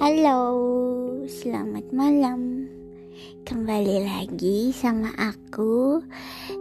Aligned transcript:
Halo, 0.00 0.40
selamat 1.28 1.92
malam. 1.92 2.64
Kembali 3.44 4.00
lagi 4.00 4.72
sama 4.72 5.12
aku. 5.20 6.00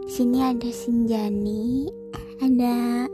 Sini 0.03 0.43
ada 0.43 0.67
Sinjani, 0.67 1.87
ada 2.43 3.07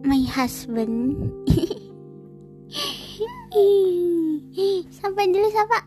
my 0.00 0.24
husband. 0.24 1.12
Sampai 4.88 5.28
dulu 5.28 5.48
sapa. 5.52 5.84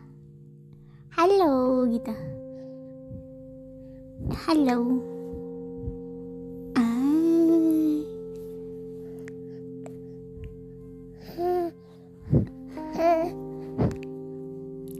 Halo 1.10 1.90
gitu. 1.90 2.14
Halo. 4.46 5.09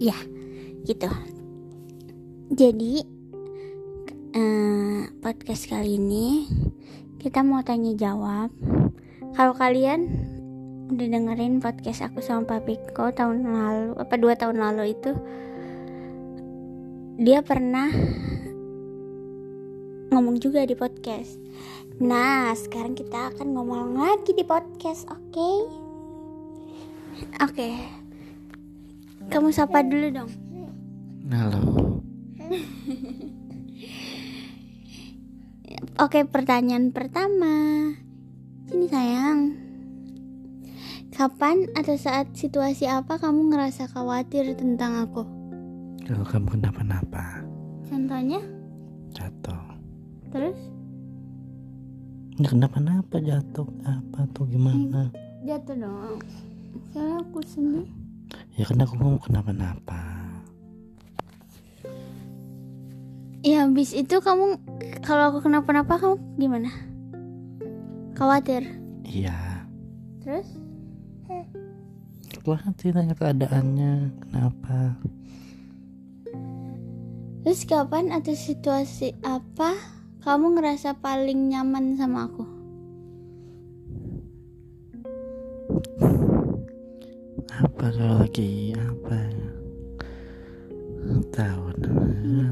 Ya, 0.00 0.16
gitu. 0.88 1.12
Jadi 2.48 3.04
eh, 4.32 5.00
podcast 5.20 5.68
kali 5.68 6.00
ini 6.00 6.48
kita 7.20 7.44
mau 7.44 7.60
tanya 7.60 7.92
jawab. 7.92 8.48
Kalau 9.36 9.52
kalian 9.52 10.08
udah 10.88 11.04
dengerin 11.04 11.60
podcast 11.60 12.00
aku 12.00 12.24
sama 12.24 12.48
Papiko 12.48 13.12
tahun 13.12 13.44
lalu 13.44 14.00
apa 14.00 14.14
dua 14.16 14.40
tahun 14.40 14.56
lalu 14.64 14.96
itu 14.96 15.12
dia 17.20 17.44
pernah 17.44 17.92
ngomong 20.16 20.40
juga 20.40 20.64
di 20.64 20.80
podcast. 20.80 21.36
Nah, 22.00 22.56
sekarang 22.56 22.96
kita 22.96 23.36
akan 23.36 23.52
ngomong 23.52 24.00
lagi 24.00 24.32
di 24.32 24.48
podcast, 24.48 25.04
oke? 25.12 25.52
Oke. 27.44 28.00
Kamu 29.30 29.54
sapa 29.54 29.86
dulu 29.86 30.10
dong. 30.10 30.30
Halo. 31.30 31.62
Oke, 36.02 36.26
pertanyaan 36.26 36.90
pertama. 36.90 37.86
Sini 38.66 38.90
sayang. 38.90 39.54
Kapan 41.14 41.68
atau 41.76 41.94
saat 41.94 42.32
situasi 42.32 42.88
apa 42.88 43.20
kamu 43.20 43.52
ngerasa 43.52 43.86
khawatir 43.86 44.56
tentang 44.56 45.04
aku? 45.04 45.22
Kalau 46.02 46.24
kamu 46.24 46.58
kenapa-napa, 46.58 47.44
Contohnya? 47.86 48.40
jatuh. 49.12 49.62
Terus? 50.32 50.58
Ya 52.34 52.48
kenapa-napa 52.48 53.20
jatuh 53.20 53.68
apa 53.84 54.24
tuh 54.32 54.48
gimana? 54.48 55.12
Jatuh 55.44 55.76
dong. 55.76 56.18
Soalnya 56.90 57.20
aku 57.20 57.38
sedih. 57.44 57.99
Ya 58.58 58.64
kan 58.66 58.82
aku 58.82 58.94
mau 58.98 59.18
kenapa-napa. 59.20 60.00
Ya 63.40 63.64
habis 63.64 63.96
itu 63.96 64.20
kamu 64.20 64.60
kalau 65.00 65.32
aku 65.32 65.46
kenapa-napa 65.46 65.96
kamu 65.96 66.16
gimana? 66.36 66.70
Khawatir. 68.18 68.68
Iya. 69.06 69.64
Terus? 70.20 70.48
Hati 72.50 72.90
tanya 72.90 73.14
keadaannya, 73.14 74.10
kenapa? 74.26 74.98
Terus 77.46 77.62
kapan 77.62 78.10
atau 78.10 78.34
situasi 78.34 79.14
apa 79.22 79.78
kamu 80.20 80.58
ngerasa 80.58 80.98
paling 80.98 81.54
nyaman 81.54 81.94
sama 81.94 82.26
aku? 82.26 82.59
Kalau 87.80 88.20
lagi 88.20 88.76
apa? 88.76 89.18
Tahu 91.32 91.62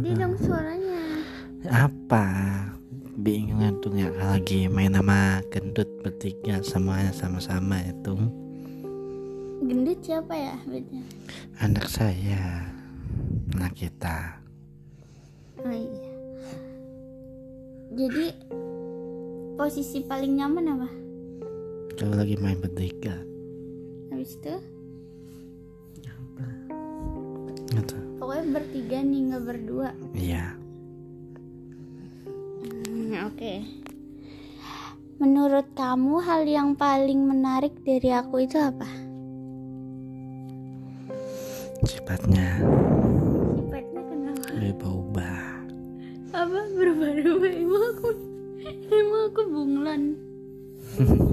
Gede 0.00 0.12
dong 0.16 0.34
suaranya. 0.40 1.02
apa? 1.68 2.24
Bingung 3.18 3.82
tuh 3.82 3.92
ya 3.92 4.08
lagi 4.14 4.70
main 4.70 4.94
sama 4.94 5.42
gendut 5.50 5.90
bertiga 6.00 6.62
semuanya 6.62 7.10
sama-sama 7.10 7.82
itu 7.82 8.14
Gendut 9.58 9.98
siapa 10.00 10.32
ya 10.32 10.54
bedanya? 10.64 11.02
anak 11.58 11.90
saya 11.90 12.70
anak 13.52 13.74
kita 13.74 14.38
Oh 15.58 15.74
iya. 15.74 16.10
Jadi 17.90 18.26
posisi 19.58 19.98
paling 20.00 20.38
nyaman 20.38 20.78
apa? 20.78 20.88
kalau 21.98 22.14
lagi 22.14 22.38
main 22.38 22.62
bertiga 22.62 23.18
Habis 24.08 24.38
itu 24.38 24.54
gitu 27.72 27.96
pokoknya 28.18 28.44
bertiga 28.52 28.98
nih 29.04 29.20
nggak 29.32 29.44
berdua. 29.44 29.90
iya 30.16 30.56
Hmm, 32.58 33.32
Oke. 33.32 33.64
Menurut 35.18 35.66
kamu 35.72 36.20
hal 36.20 36.44
yang 36.44 36.76
paling 36.76 37.24
menarik 37.24 37.72
dari 37.82 38.12
aku 38.12 38.44
itu 38.44 38.60
apa? 38.60 38.84
sifatnya 41.88 42.60
Sifatnya 43.56 44.02
kenapa? 44.04 44.48
berubah 44.52 45.38
Apa 46.36 46.60
berubah-ubah? 46.76 47.52
Emang 47.56 47.84
aku 47.96 48.08
emang 48.92 49.22
aku 49.32 49.42
bunglon. 49.48 50.02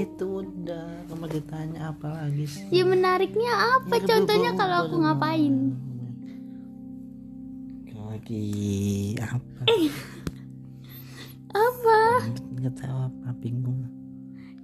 itu 0.00 0.26
udah 0.40 0.86
kamu 1.06 1.26
ditanya 1.30 1.80
apa 1.90 2.08
lagi 2.08 2.44
sih 2.44 2.64
Ya 2.68 2.82
menariknya 2.82 3.52
apa? 3.76 3.94
Ya, 3.96 4.06
Contohnya 4.06 4.50
kalau 4.54 4.76
aku 4.84 4.96
ngapain? 4.98 5.54
Lagi 7.86 8.46
apa 9.20 9.62
Apa? 11.50 12.00
nggak 12.54 12.74
tahu 12.76 12.98
apa 13.00 13.28
bingung 13.38 13.80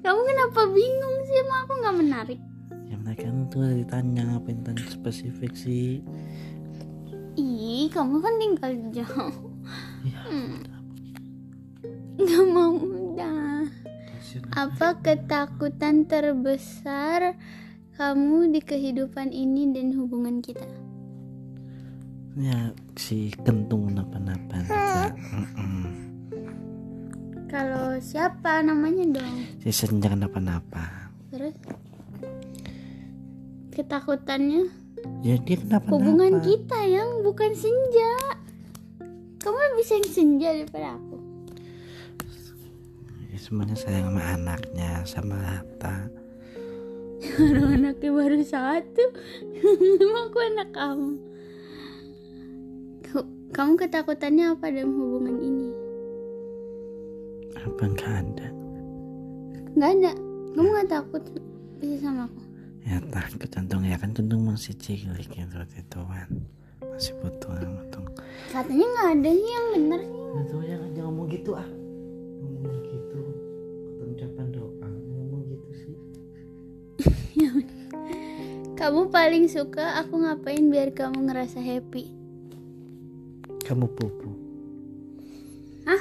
Kamu 0.00 0.20
kenapa 0.22 0.60
bingung 0.70 1.16
sih? 1.24 1.36
Emang 1.40 1.58
aku 1.64 1.72
nggak 1.76 1.96
menarik? 1.98 2.40
ya 2.86 2.94
mereka 2.96 3.26
tuh 3.50 3.66
ditanya 3.66 4.22
ngapain 4.30 4.62
tanya 4.62 4.86
spesifik 4.86 5.52
sih 5.52 5.98
Ih, 7.36 7.92
kamu 7.92 8.16
kan 8.16 8.32
tinggal 8.38 8.72
jauh. 8.94 9.34
ya 10.08 10.20
Hmm. 10.24 10.56
Gak 12.16 12.44
mau 12.48 12.72
udah. 12.72 13.35
Apa 14.56 14.96
ketakutan 15.04 16.08
terbesar 16.08 17.36
kamu 18.00 18.56
di 18.56 18.60
kehidupan 18.64 19.28
ini 19.28 19.68
dan 19.76 19.92
hubungan 19.92 20.40
kita? 20.40 20.64
ya 22.36 22.72
si 22.96 23.32
kentung 23.44 23.92
napa-napa. 23.92 24.60
Kalau 27.52 27.96
siapa 28.00 28.60
namanya 28.60 29.20
dong? 29.20 29.36
si 29.64 29.72
senja 29.72 30.12
kenapa-napa 30.12 31.08
Terus 31.32 31.56
ketakutannya 33.72 34.68
ya 35.24 35.36
dia 35.40 35.56
kenapa 35.60 35.88
hubungan 35.92 36.40
kita 36.44 36.80
yang 36.84 37.24
bukan 37.24 37.52
senja. 37.56 38.12
Kamu 39.40 39.56
lebih 39.56 39.84
sayang 39.84 40.10
senja 40.10 40.48
daripada 40.52 40.96
aku. 40.96 41.15
Ya, 43.46 43.48
semuanya 43.48 43.76
sayang 43.78 44.10
sama 44.10 44.22
anaknya 44.28 44.90
sama 45.06 45.36
Hatta 45.38 45.96
Orang 47.38 47.70
anaknya 47.80 48.10
baru 48.10 48.38
satu. 48.40 49.04
Emang 50.02 50.24
aku 50.28 50.38
anak 50.42 50.68
kamu. 50.70 51.10
Ka- 53.02 53.30
Kamu 53.48 53.72
ketakutannya 53.74 54.52
apa 54.52 54.66
dalam 54.68 54.92
hubungan 54.92 55.36
ini? 55.38 55.68
apa 57.56 57.82
nggak 57.82 58.12
ada 58.20 58.46
Gak 59.74 59.90
ada. 59.92 60.12
Kamu 60.52 60.68
gak 60.72 60.88
takut 60.88 61.22
bisa 61.76 61.98
sama 62.02 62.26
aku? 62.26 62.40
ya 62.82 62.98
takut 63.10 63.48
jantung 63.48 63.82
ya 63.82 63.94
kan 63.94 64.10
jantung 64.10 64.42
masih 64.42 64.74
cilik 64.74 65.26
gitu 65.26 65.54
waktu 65.54 65.82
itu 65.82 65.98
kan 66.00 66.30
masih 66.80 67.12
butuh 67.18 67.52
jantung 67.56 68.06
Katanya 68.48 68.86
gak 68.92 69.08
ada 69.14 69.30
sih 69.30 69.46
yang 69.46 69.66
bener 69.72 70.00
sih. 70.02 70.14
itu 70.36 70.56
ya 70.62 70.76
jangan 70.76 71.04
ngomong 71.04 71.26
gitu 71.28 71.50
ah 71.52 71.68
Kamu 78.86 79.10
paling 79.10 79.50
suka 79.50 79.98
aku 79.98 80.14
ngapain 80.22 80.70
biar 80.70 80.94
kamu 80.94 81.26
ngerasa 81.26 81.58
happy? 81.58 82.06
kamu 83.66 83.82
pupu 83.98 84.30
Hah? 85.82 85.98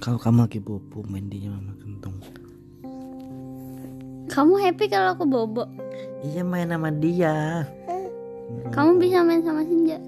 kalau 0.00 0.16
kamu 0.16 0.48
lagi 0.48 0.56
pupu 0.56 1.04
mandinya 1.04 1.52
mama 1.52 1.76
kentung 1.76 2.16
Kamu 4.32 4.56
happy 4.56 4.88
kalau 4.88 5.12
aku 5.12 5.28
bobo? 5.28 5.68
iya 6.24 6.40
main 6.40 6.72
sama 6.72 6.88
dia 6.88 7.68
Kamu 8.72 8.96
bisa 8.96 9.20
main 9.20 9.44
sama 9.44 9.60
senja? 9.68 10.00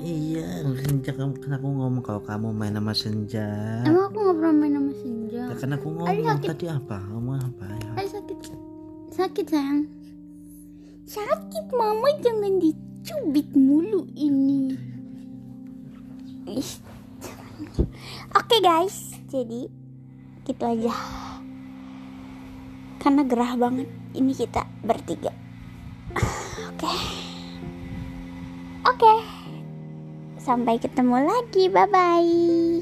iya 0.00 0.64
senja 0.80 1.12
kamu 1.12 1.44
kan 1.44 1.60
aku 1.60 1.66
ngomong 1.68 2.00
kalau 2.00 2.24
kamu 2.24 2.56
main 2.56 2.72
sama 2.72 2.96
senja 2.96 3.84
Emang 3.84 4.08
aku 4.08 4.16
gak 4.16 4.36
pernah 4.40 4.54
main 4.56 4.72
sama 4.80 4.92
senja. 4.96 5.42
ya 5.44 5.56
kan 5.60 5.76
aku 5.76 5.86
ngomong 5.92 6.24
sakit. 6.24 6.48
tadi 6.56 6.66
apa 6.72 6.96
ngomong 7.12 7.36
apa 7.36 7.68
ya 7.68 7.90
Ay 8.00 8.08
sakit 8.08 8.38
Sakit 9.12 9.44
sayang 9.44 9.84
Sakit 11.10 11.74
mama. 11.74 12.06
Jangan 12.22 12.62
dicubit 12.62 13.50
mulu 13.58 14.06
ini. 14.14 14.78
Oke 18.38 18.56
guys. 18.62 19.18
Jadi 19.26 19.66
Gitu 20.46 20.62
aja. 20.62 20.94
Karena 23.02 23.22
gerah 23.26 23.54
banget 23.58 23.90
Ini 24.14 24.32
kita 24.34 24.66
bertiga. 24.86 25.34
Oke. 26.70 26.94
Oke. 28.86 29.14
Sampai 30.38 30.78
ketemu 30.78 31.26
lagi. 31.26 31.70
Bye 31.70 31.86
bye 31.90 32.79